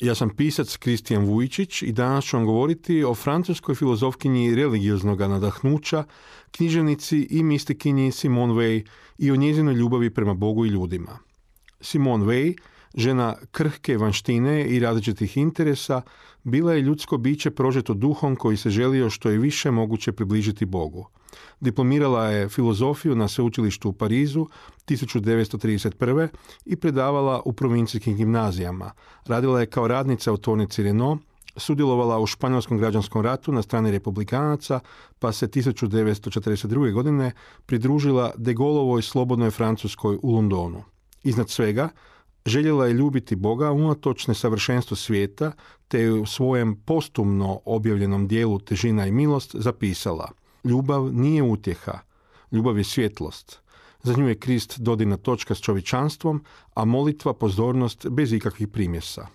Ja 0.00 0.14
sam 0.14 0.30
pisac 0.30 0.76
Kristijan 0.76 1.24
Vujčić 1.24 1.82
i 1.82 1.92
danas 1.92 2.24
ću 2.24 2.36
vam 2.36 2.46
govoriti 2.46 3.04
o 3.04 3.14
francuskoj 3.14 3.74
filozofkinji 3.74 4.54
religioznog 4.54 5.20
nadahnuća, 5.20 6.04
književnici 6.50 7.26
i 7.30 7.42
mistikinji 7.42 8.12
Simone 8.12 8.52
Weil 8.52 8.86
i 9.18 9.30
o 9.30 9.36
njezinoj 9.36 9.74
ljubavi 9.74 10.10
prema 10.10 10.34
Bogu 10.34 10.66
i 10.66 10.68
ljudima. 10.68 11.18
Simone 11.80 12.24
Weil, 12.24 12.54
žena 12.96 13.34
krhke 13.50 13.96
vanštine 13.98 14.66
i 14.66 14.80
različitih 14.80 15.36
interesa, 15.36 16.02
bila 16.42 16.72
je 16.72 16.80
ljudsko 16.80 17.18
biće 17.18 17.50
prožeto 17.50 17.94
duhom 17.94 18.36
koji 18.36 18.56
se 18.56 18.70
želio 18.70 19.10
što 19.10 19.30
je 19.30 19.38
više 19.38 19.70
moguće 19.70 20.12
približiti 20.12 20.64
Bogu. 20.64 21.06
Diplomirala 21.60 22.28
je 22.28 22.48
filozofiju 22.48 23.14
na 23.14 23.28
sveučilištu 23.28 23.88
u 23.88 23.92
Parizu 23.92 24.46
1931. 24.86 26.28
i 26.64 26.76
predavala 26.76 27.42
u 27.44 27.52
provincijskim 27.52 28.16
gimnazijama. 28.16 28.90
Radila 29.26 29.60
je 29.60 29.66
kao 29.66 29.88
radnica 29.88 30.32
u 30.32 30.36
tvornici 30.36 30.82
Renault, 30.82 31.20
sudjelovala 31.56 32.18
u 32.18 32.26
Španjolskom 32.26 32.78
građanskom 32.78 33.22
ratu 33.22 33.52
na 33.52 33.62
strani 33.62 33.90
republikanaca, 33.90 34.80
pa 35.18 35.32
se 35.32 35.48
1942. 35.48 36.92
godine 36.92 37.32
pridružila 37.66 38.32
de 38.36 38.54
Gaulleovoj 38.54 39.02
slobodnoj 39.02 39.50
Francuskoj 39.50 40.18
u 40.22 40.34
Londonu. 40.34 40.82
Iznad 41.22 41.50
svega, 41.50 41.88
željela 42.46 42.86
je 42.86 42.92
ljubiti 42.92 43.36
Boga 43.36 43.72
unatoč 43.72 44.26
nesavršenstvu 44.26 44.96
svijeta, 44.96 45.52
te 45.88 46.00
je 46.00 46.12
u 46.12 46.26
svojem 46.26 46.76
postumno 46.76 47.60
objavljenom 47.64 48.28
dijelu 48.28 48.58
Težina 48.58 49.06
i 49.06 49.12
milost 49.12 49.56
zapisala– 49.58 50.30
Ljubav 50.66 51.12
nije 51.12 51.42
utjeha, 51.42 51.98
ljubav 52.52 52.78
je 52.78 52.84
svjetlost. 52.84 53.60
Za 54.02 54.14
nju 54.16 54.28
je 54.28 54.38
Krist 54.38 54.78
dodina 54.78 55.16
točka 55.16 55.54
s 55.54 55.60
čovječanstvom, 55.60 56.44
a 56.74 56.84
molitva 56.84 57.34
pozornost 57.34 58.06
bez 58.08 58.32
ikakvih 58.32 58.68
primjesa. 58.68 59.26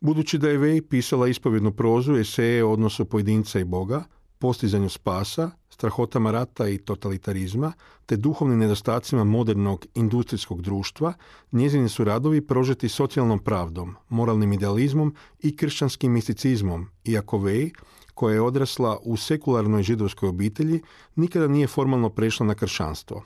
Budući 0.00 0.38
da 0.38 0.48
je 0.48 0.58
Vej 0.58 0.82
pisala 0.82 1.28
ispovjednu 1.28 1.72
prozu, 1.72 2.16
eseje 2.16 2.64
o 2.64 2.72
odnosu 2.72 3.04
pojedinca 3.04 3.60
i 3.60 3.64
Boga, 3.64 4.04
postizanju 4.38 4.88
spasa, 4.88 5.50
strahotama 5.72 6.30
rata 6.30 6.68
i 6.68 6.78
totalitarizma, 6.78 7.72
te 8.06 8.16
duhovnim 8.16 8.58
nedostacima 8.58 9.24
modernog 9.24 9.86
industrijskog 9.94 10.62
društva, 10.62 11.12
njezini 11.52 11.88
su 11.88 12.04
radovi 12.04 12.40
prožeti 12.46 12.88
socijalnom 12.88 13.38
pravdom, 13.38 13.96
moralnim 14.08 14.52
idealizmom 14.52 15.14
i 15.40 15.56
kršćanskim 15.56 16.12
misticizmom, 16.12 16.88
iako 17.04 17.38
Vej 17.38 17.70
koja 18.14 18.34
je 18.34 18.42
odrasla 18.42 18.98
u 19.02 19.16
sekularnoj 19.16 19.82
židovskoj 19.82 20.28
obitelji, 20.28 20.82
nikada 21.16 21.48
nije 21.48 21.66
formalno 21.66 22.10
prešla 22.10 22.46
na 22.46 22.54
kršćanstvo. 22.54 23.24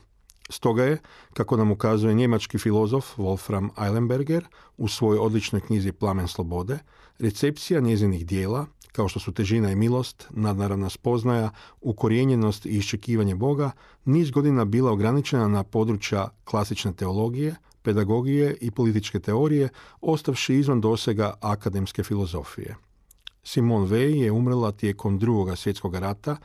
Stoga 0.51 0.85
je, 0.85 0.99
kako 1.33 1.57
nam 1.57 1.71
ukazuje 1.71 2.15
njemački 2.15 2.59
filozof 2.59 3.19
Wolfram 3.19 3.69
Eilenberger 3.85 4.45
u 4.77 4.89
svojoj 4.89 5.19
odličnoj 5.19 5.61
knjizi 5.61 5.93
Plamen 5.93 6.29
slobode, 6.29 6.79
recepcija 7.19 7.81
njezinih 7.81 8.27
dijela, 8.27 8.67
kao 8.93 9.09
što 9.09 9.21
su 9.21 9.33
težina 9.33 9.73
i 9.73 9.77
milost, 9.77 10.27
nadnaravna 10.31 10.89
spoznaja, 10.91 11.51
ukorijenjenost 11.81 12.67
i 12.67 12.79
iščekivanje 12.79 13.35
Boga, 13.35 13.71
niz 14.05 14.31
godina 14.31 14.65
bila 14.65 14.93
ograničena 14.93 15.49
na 15.49 15.63
područja 15.63 16.29
klasične 16.45 16.93
teologije, 16.93 17.55
pedagogije 17.83 18.57
i 18.61 18.71
političke 18.71 19.21
teorije, 19.21 19.69
ostavši 20.01 20.55
izvan 20.55 20.81
dosega 20.81 21.35
akademske 21.41 22.03
filozofije. 22.03 22.77
Simone 23.47 23.87
Weil 23.87 24.15
je 24.15 24.33
umrla 24.33 24.73
tijekom 24.73 25.19
drugog 25.19 25.59
svjetskog 25.59 25.95
rata 25.95 26.37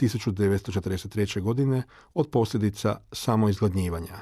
1943. 0.00 1.40
godine 1.40 1.82
od 2.14 2.28
posljedica 2.28 2.96
samoizgladnjivanja. 3.12 4.16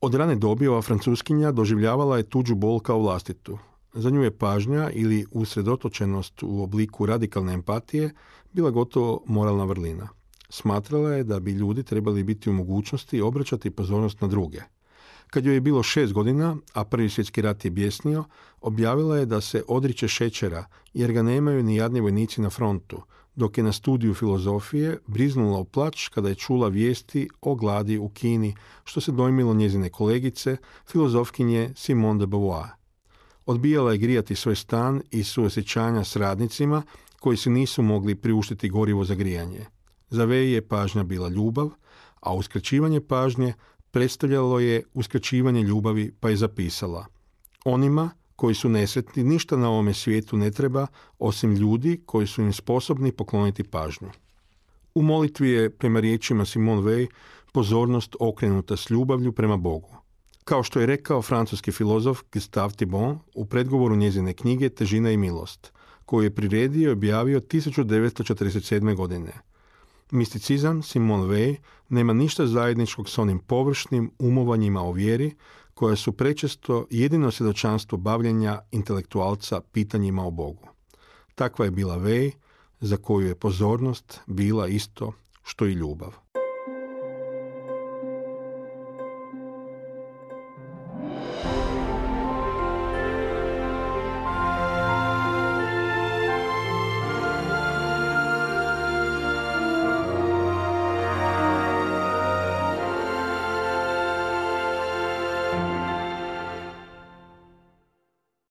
Od 0.00 0.14
rane 0.14 0.36
dobi 0.36 0.66
ova 0.66 0.82
francuskinja 0.82 1.52
doživljavala 1.52 2.16
je 2.16 2.28
tuđu 2.28 2.54
bol 2.54 2.80
kao 2.80 2.98
vlastitu. 2.98 3.58
Za 3.92 4.10
nju 4.10 4.22
je 4.22 4.38
pažnja 4.38 4.90
ili 4.90 5.26
usredotočenost 5.30 6.42
u 6.42 6.62
obliku 6.62 7.06
radikalne 7.06 7.52
empatije 7.52 8.14
bila 8.52 8.70
gotovo 8.70 9.22
moralna 9.26 9.64
vrlina. 9.64 10.08
Smatrala 10.48 11.10
je 11.10 11.24
da 11.24 11.40
bi 11.40 11.52
ljudi 11.52 11.82
trebali 11.82 12.22
biti 12.22 12.50
u 12.50 12.52
mogućnosti 12.52 13.20
obraćati 13.20 13.70
pozornost 13.70 14.20
na 14.20 14.28
druge– 14.28 14.62
kad 15.30 15.44
joj 15.44 15.54
je 15.54 15.60
bilo 15.60 15.82
šest 15.82 16.12
godina, 16.12 16.56
a 16.72 16.84
prvi 16.84 17.08
svjetski 17.08 17.42
rat 17.42 17.64
je 17.64 17.70
bjesnio, 17.70 18.24
objavila 18.60 19.18
je 19.18 19.26
da 19.26 19.40
se 19.40 19.62
odriče 19.68 20.08
šećera 20.08 20.64
jer 20.94 21.12
ga 21.12 21.22
nemaju 21.22 21.62
ni 21.62 21.76
jadni 21.76 22.00
vojnici 22.00 22.40
na 22.40 22.50
frontu, 22.50 23.02
dok 23.36 23.58
je 23.58 23.64
na 23.64 23.72
studiju 23.72 24.14
filozofije 24.14 24.98
briznula 25.06 25.58
u 25.58 25.64
plać 25.64 26.08
kada 26.08 26.28
je 26.28 26.34
čula 26.34 26.68
vijesti 26.68 27.28
o 27.40 27.54
gladi 27.54 27.98
u 27.98 28.08
Kini, 28.08 28.54
što 28.84 29.00
se 29.00 29.12
dojmilo 29.12 29.54
njezine 29.54 29.90
kolegice, 29.90 30.56
filozofkinje 30.86 31.70
Simone 31.76 32.18
de 32.18 32.26
Beauvoir. 32.26 32.68
Odbijala 33.46 33.92
je 33.92 33.98
grijati 33.98 34.34
svoj 34.34 34.56
stan 34.56 35.02
i 35.10 35.24
suosjećanja 35.24 36.04
s 36.04 36.16
radnicima 36.16 36.82
koji 37.20 37.36
se 37.36 37.50
nisu 37.50 37.82
mogli 37.82 38.14
priuštiti 38.14 38.68
gorivo 38.68 39.04
za 39.04 39.14
grijanje. 39.14 39.66
Za 40.10 40.24
Vej 40.24 40.52
je 40.52 40.68
pažnja 40.68 41.02
bila 41.02 41.28
ljubav, 41.28 41.70
a 42.20 42.34
uskraćivanje 42.34 43.00
pažnje 43.00 43.54
predstavljalo 43.94 44.60
je 44.60 44.82
uskraćivanje 44.94 45.62
ljubavi 45.62 46.12
pa 46.20 46.30
je 46.30 46.36
zapisala 46.36 47.06
Onima 47.64 48.10
koji 48.36 48.54
su 48.54 48.68
nesretni 48.68 49.24
ništa 49.24 49.56
na 49.56 49.68
ovome 49.68 49.94
svijetu 49.94 50.36
ne 50.36 50.50
treba 50.50 50.86
osim 51.18 51.54
ljudi 51.54 52.00
koji 52.06 52.26
su 52.26 52.42
im 52.42 52.52
sposobni 52.52 53.12
pokloniti 53.12 53.64
pažnju. 53.64 54.08
U 54.94 55.02
molitvi 55.02 55.50
je 55.50 55.70
prema 55.70 56.00
riječima 56.00 56.44
Simone 56.44 56.82
Weil 56.82 57.06
pozornost 57.52 58.16
okrenuta 58.20 58.76
s 58.76 58.90
ljubavlju 58.90 59.32
prema 59.32 59.56
Bogu. 59.56 59.96
Kao 60.44 60.62
što 60.62 60.80
je 60.80 60.86
rekao 60.86 61.22
francuski 61.22 61.72
filozof 61.72 62.22
Gustave 62.32 62.72
Thibon 62.72 63.18
u 63.34 63.46
predgovoru 63.46 63.96
njezine 63.96 64.32
knjige 64.32 64.68
Težina 64.68 65.10
i 65.10 65.16
milost, 65.16 65.72
koju 66.04 66.24
je 66.24 66.34
priredio 66.34 66.88
i 66.88 66.92
objavio 66.92 67.40
1947. 67.40 68.94
godine– 68.94 69.32
Misticizam 70.10 70.82
Simon 70.82 71.20
Weil 71.20 71.56
nema 71.88 72.12
ništa 72.12 72.46
zajedničkog 72.46 73.08
s 73.08 73.18
onim 73.18 73.38
površnim 73.38 74.10
umovanjima 74.18 74.82
o 74.82 74.92
vjeri 74.92 75.34
koja 75.74 75.96
su 75.96 76.12
prečesto 76.12 76.86
jedino 76.90 77.30
svjedočanstvo 77.30 77.98
bavljenja 77.98 78.60
intelektualca 78.70 79.60
pitanjima 79.60 80.26
o 80.26 80.30
Bogu. 80.30 80.68
Takva 81.34 81.64
je 81.64 81.70
bila 81.70 81.96
Vej 81.96 82.32
za 82.80 82.96
koju 82.96 83.28
je 83.28 83.34
pozornost 83.34 84.20
bila 84.26 84.68
isto 84.68 85.12
što 85.44 85.66
i 85.66 85.72
ljubav. 85.72 86.14